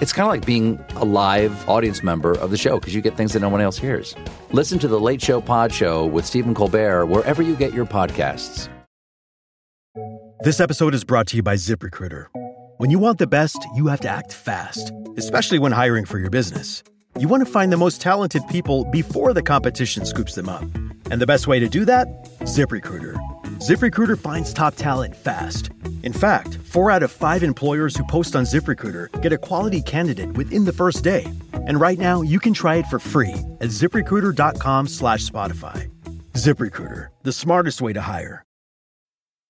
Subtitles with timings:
[0.00, 3.16] It's kind of like being a live audience member of the show because you get
[3.16, 4.14] things that no one else hears.
[4.50, 8.68] Listen to The Late Show Pod Show with Stephen Colbert wherever you get your podcasts.
[10.40, 12.26] This episode is brought to you by ZipRecruiter.
[12.78, 16.28] When you want the best, you have to act fast, especially when hiring for your
[16.28, 16.82] business.
[17.16, 20.64] You want to find the most talented people before the competition scoops them up.
[21.10, 22.08] And the best way to do that?
[22.40, 23.14] ZipRecruiter.
[23.58, 25.70] ZipRecruiter finds top talent fast.
[26.04, 30.30] In fact, four out of five employers who post on ZipRecruiter get a quality candidate
[30.36, 31.24] within the first day.
[31.54, 35.90] And right now, you can try it for free at ziprecruiter.com slash Spotify.
[36.34, 38.43] ZipRecruiter, the smartest way to hire.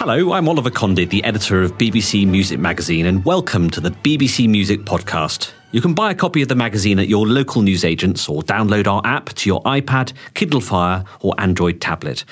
[0.00, 4.48] Hello, I'm Oliver Condy, the editor of BBC Music Magazine, and welcome to the BBC
[4.48, 5.50] Music Podcast.
[5.72, 9.02] You can buy a copy of the magazine at your local newsagents or download our
[9.04, 12.24] app to your iPad, Kindle Fire, or Android tablet.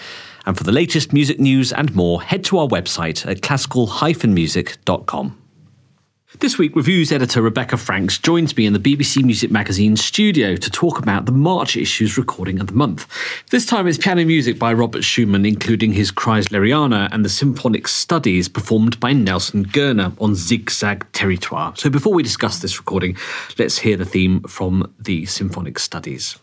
[0.47, 5.39] And for the latest music news and more, head to our website at classical-music.com.
[6.41, 10.71] This week, reviews editor Rebecca Franks joins me in the BBC Music Magazine studio to
[10.71, 13.07] talk about the March issue's recording of the month.
[13.51, 18.47] This time it's piano music by Robert Schumann, including his Kreisleriana and the symphonic studies
[18.47, 21.73] performed by Nelson Goerner on Zigzag Territoire.
[21.79, 23.17] So before we discuss this recording,
[23.59, 26.37] let's hear the theme from the symphonic studies.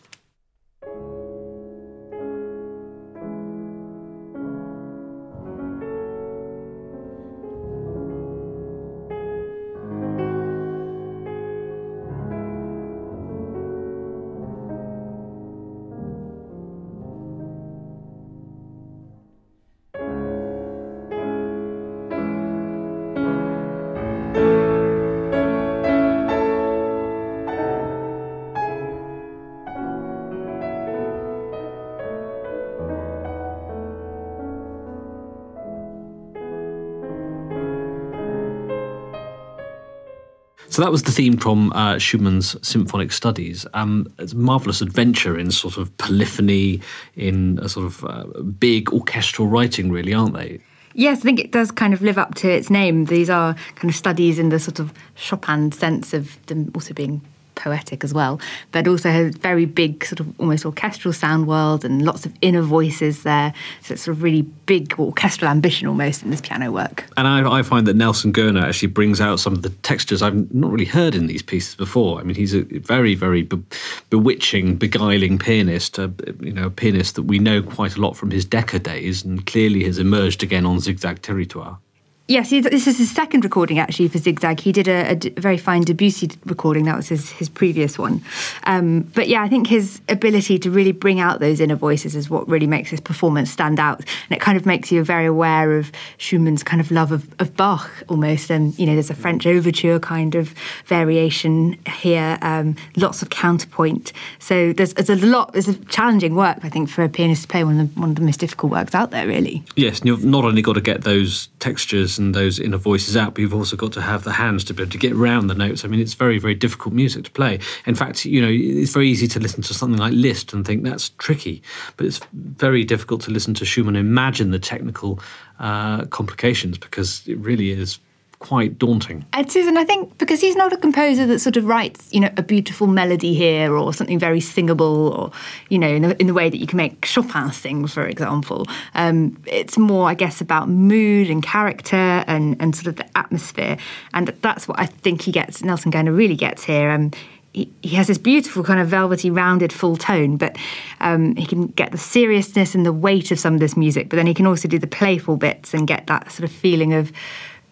[40.68, 43.66] So that was the theme from uh, Schumann's symphonic studies.
[43.74, 46.80] Um, it's a marvelous adventure in sort of polyphony,
[47.14, 50.60] in a sort of uh, big orchestral writing, really, aren't they?
[50.94, 53.04] Yes, I think it does kind of live up to its name.
[53.04, 57.20] These are kind of studies in the sort of Chopin sense of them also being
[57.56, 58.40] poetic as well,
[58.70, 62.62] but also has very big sort of almost orchestral sound world and lots of inner
[62.62, 63.52] voices there.
[63.82, 67.04] So it's sort of really big orchestral ambition almost in this piano work.
[67.16, 70.54] And I, I find that Nelson Goerner actually brings out some of the textures I've
[70.54, 72.20] not really heard in these pieces before.
[72.20, 73.62] I mean, he's a very, very be-
[74.10, 76.08] bewitching, beguiling pianist, uh,
[76.40, 79.44] you know, a pianist that we know quite a lot from his Decca days and
[79.46, 81.78] clearly has emerged again on Zigzag Territoire.
[82.28, 84.58] Yes, this is his second recording actually for Zigzag.
[84.58, 86.84] He did a, a very fine Debussy recording.
[86.84, 88.20] That was his, his previous one.
[88.64, 92.28] Um, but yeah, I think his ability to really bring out those inner voices is
[92.28, 94.00] what really makes his performance stand out.
[94.00, 97.56] And it kind of makes you very aware of Schumann's kind of love of, of
[97.56, 98.50] Bach almost.
[98.50, 100.52] And, you know, there's a French overture kind of
[100.86, 104.12] variation here, um, lots of counterpoint.
[104.40, 107.48] So there's, there's a lot, there's a challenging work, I think, for a pianist to
[107.48, 109.62] play one of the, one of the most difficult works out there, really.
[109.76, 113.34] Yes, and you've not only got to get those textures and those inner voices out,
[113.34, 115.54] but you've also got to have the hands to be able to get around the
[115.54, 115.84] notes.
[115.84, 117.58] I mean, it's very, very difficult music to play.
[117.86, 120.84] In fact, you know, it's very easy to listen to something like Liszt and think
[120.84, 121.62] that's tricky,
[121.96, 125.20] but it's very difficult to listen to Schumann and imagine the technical
[125.58, 127.98] uh, complications because it really is
[128.38, 129.24] quite daunting.
[129.32, 132.30] And Susan, I think because he's not a composer that sort of writes, you know,
[132.36, 135.32] a beautiful melody here or something very singable, or
[135.68, 138.66] you know, in the, in the way that you can make Chopin sing, for example.
[138.94, 141.96] Um, it's more, I guess, about mood and character
[142.26, 143.78] and and sort of the atmosphere,
[144.12, 145.62] and that's what I think he gets.
[145.62, 146.90] Nelson Goerner really gets here.
[146.90, 147.12] Um,
[147.56, 150.58] he, he has this beautiful kind of velvety, rounded, full tone, but
[151.00, 154.10] um, he can get the seriousness and the weight of some of this music.
[154.10, 156.92] But then he can also do the playful bits and get that sort of feeling
[156.92, 157.10] of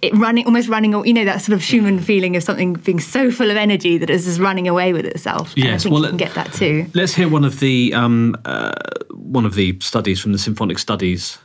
[0.04, 3.30] it running, almost running, you know, that sort of Schumann feeling of something being so
[3.30, 5.52] full of energy that it's just running away with itself.
[5.56, 6.86] Yes, well, you can get that too.
[6.94, 8.72] Let's hear one of the um, uh,
[9.10, 11.38] one of the studies from the symphonic studies.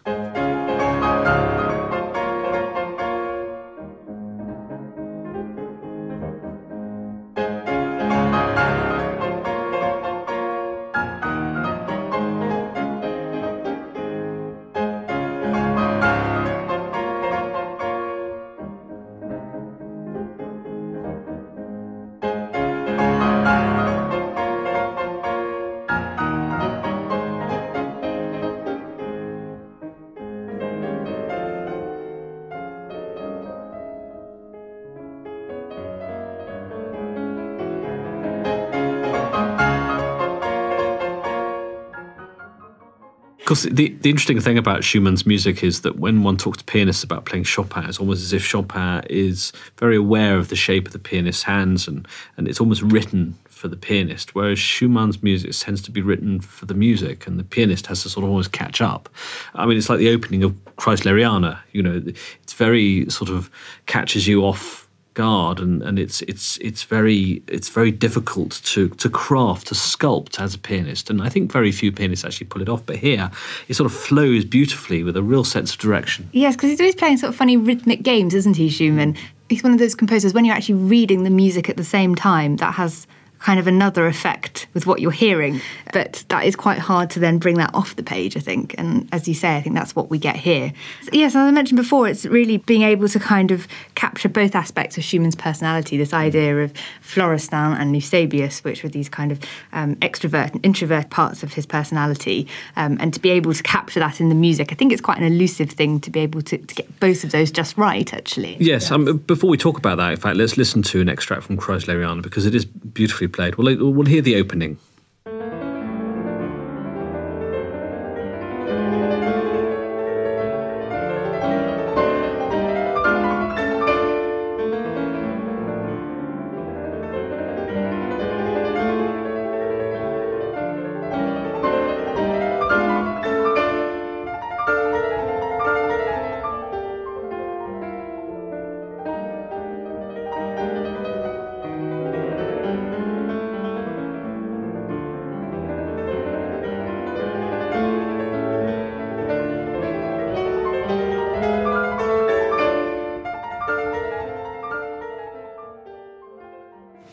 [43.50, 47.04] Course, the, the interesting thing about Schumann's music is that when one talks to pianists
[47.04, 50.94] about playing Chopin, it's almost as if Chopin is very aware of the shape of
[50.94, 52.08] the pianist's hands and,
[52.38, 56.66] and it's almost written for the pianist, whereas Schumann's music tends to be written for
[56.66, 59.10] the music, and the pianist has to sort of almost catch up.
[59.54, 61.60] I mean, it's like the opening of Kreisleriana.
[61.74, 63.50] You know, it's very sort of
[63.86, 64.89] catches you off
[65.20, 70.54] and, and it's it's it's very it's very difficult to to craft to sculpt as
[70.56, 71.10] a pianist.
[71.10, 73.32] And I think very few pianists actually pull it off but here
[73.68, 76.30] it sort of flows beautifully with a real sense of direction.
[76.32, 79.16] Yes because he's always playing sort of funny rhythmic games isn't he Schumann?
[79.50, 82.58] He's one of those composers when you're actually reading the music at the same time
[82.58, 83.08] that has
[83.40, 85.62] kind of another effect with what you're hearing.
[85.94, 88.76] But that is quite hard to then bring that off the page, I think.
[88.78, 90.74] And as you say, I think that's what we get here.
[91.12, 94.98] Yes, as I mentioned before, it's really being able to kind of capture both aspects
[94.98, 99.40] of Schumann's personality this idea of Florestan and Eusebius, which were these kind of
[99.74, 104.00] um, extrovert and introvert parts of his personality, um, and to be able to capture
[104.00, 104.72] that in the music.
[104.72, 107.32] I think it's quite an elusive thing to be able to, to get both of
[107.32, 108.58] those just right, actually.
[108.60, 108.92] Yes, yes.
[108.92, 112.22] Um, before we talk about that, in fact, let's listen to an extract from Kreisleriana
[112.22, 113.56] because it is beautifully played.
[113.56, 114.78] We'll, we'll hear the opening.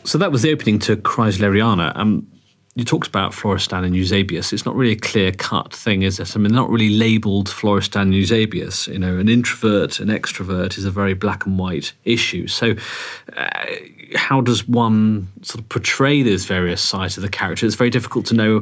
[0.03, 1.91] So that was the opening to Kreisleriana.
[1.95, 2.27] Um,
[2.77, 4.53] you talked about Florestan and Eusebius.
[4.53, 6.35] It's not really a clear cut thing, is it?
[6.35, 8.87] I mean, they're not really labelled Florestan and Eusebius.
[8.87, 12.45] You know, an introvert, an extrovert is a very black and white issue.
[12.45, 12.75] So,
[13.35, 13.49] uh,
[14.13, 17.65] how does one sort of portray those various sides of the character?
[17.65, 18.61] It's very difficult to know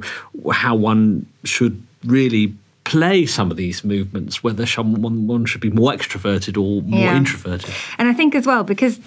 [0.50, 5.92] how one should really play some of these movements, whether someone one should be more
[5.92, 7.18] extroverted or more yeah.
[7.18, 7.70] introverted.
[7.98, 9.00] And I think as well, because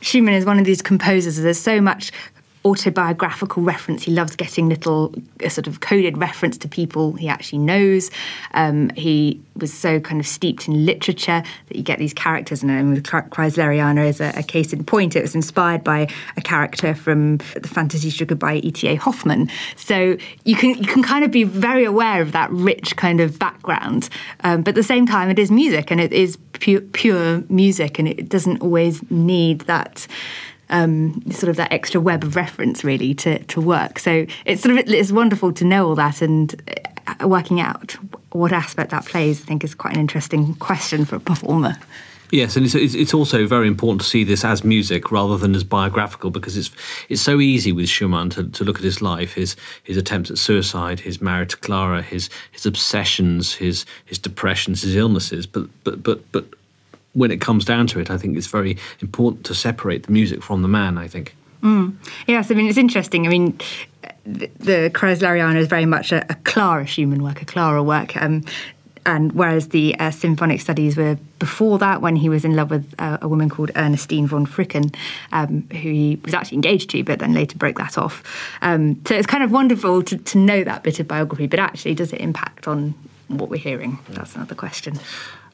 [0.00, 2.10] Schumann is one of these composers, there's so much
[2.64, 4.02] autobiographical reference.
[4.02, 5.14] He loves getting little
[5.48, 8.10] sort of coded reference to people he actually knows.
[8.52, 12.62] Um, he was so kind of steeped in literature that you get these characters.
[12.62, 15.16] And with Kreisleriana is a, a, case in point.
[15.16, 18.96] It was inspired by a character from the Fantasiestücke by E.T.A.
[18.96, 19.50] Hoffmann.
[19.76, 23.38] So you can you can kind of be very aware of that rich kind of
[23.38, 24.08] background.
[24.40, 27.98] Um, but at the same time, it is music and it is pure, pure music
[27.98, 30.06] and it doesn't always need that
[30.70, 33.98] um, sort of that extra web of reference really to, to work.
[33.98, 36.54] So it's sort of it's wonderful to know all that and
[37.06, 37.96] uh, working out
[38.32, 39.40] what aspect that plays.
[39.40, 41.76] I think is quite an interesting question for a performer.
[42.30, 45.64] Yes, and it's, it's also very important to see this as music rather than as
[45.64, 46.70] biographical because it's
[47.08, 50.36] it's so easy with Schumann to, to look at his life, his his attempts at
[50.36, 55.46] suicide, his marriage to Clara, his his obsessions, his his depressions, his illnesses.
[55.46, 56.44] But but but but
[57.14, 60.42] when it comes down to it, I think it's very important to separate the music
[60.42, 60.98] from the man.
[60.98, 61.34] I think.
[61.62, 61.96] Mm.
[62.26, 63.26] Yes, I mean it's interesting.
[63.26, 63.58] I mean,
[64.24, 68.16] the, Kreisleriana is very much a, a Clara Schumann work, a Clara work.
[68.16, 68.44] Um,
[69.06, 72.94] and whereas the uh, symphonic studies were before that, when he was in love with
[72.98, 74.94] uh, a woman called Ernestine von Fricken,
[75.32, 78.22] um, who he was actually engaged to, but then later broke that off.
[78.60, 81.94] Um, so it's kind of wonderful to, to know that bit of biography, but actually,
[81.94, 82.94] does it impact on
[83.28, 83.98] what we're hearing?
[84.10, 84.98] That's another question.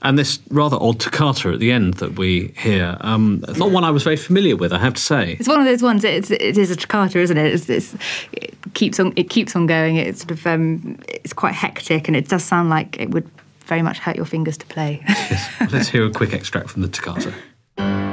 [0.04, 3.84] And this rather odd toccata at the end that we hear, um, it's not one
[3.84, 5.32] I was very familiar with, I have to say.
[5.40, 6.04] It's one of those ones.
[6.04, 7.54] It's, it is a toccata, isn't it?
[7.54, 7.94] It's, it's,
[8.32, 9.14] it keeps on.
[9.16, 9.96] It keeps on going.
[9.96, 10.46] It's sort of.
[10.46, 13.28] Um, it's quite hectic, and it does sound like it would
[13.64, 15.02] very much hurt your fingers to play.
[15.08, 15.72] yes.
[15.72, 17.32] Let's hear a quick extract from the toccata.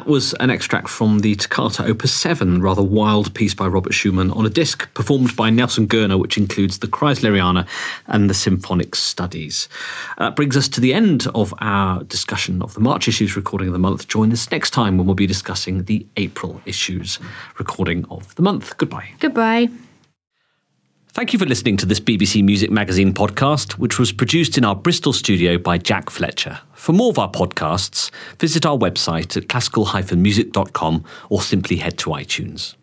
[0.00, 4.30] That was an extract from the Toccata Opus 7, rather wild piece by Robert Schumann
[4.30, 7.68] on a disc performed by Nelson Goerner, which includes the Kreisleriana
[8.06, 9.68] and the Symphonic Studies.
[10.16, 13.74] That brings us to the end of our discussion of the March issues recording of
[13.74, 14.08] the month.
[14.08, 17.18] Join us next time when we'll be discussing the April issues
[17.58, 18.78] recording of the month.
[18.78, 19.10] Goodbye.
[19.18, 19.68] Goodbye.
[21.12, 24.76] Thank you for listening to this BBC Music Magazine podcast, which was produced in our
[24.76, 26.60] Bristol studio by Jack Fletcher.
[26.74, 32.76] For more of our podcasts, visit our website at classical-music.com or simply head to iTunes.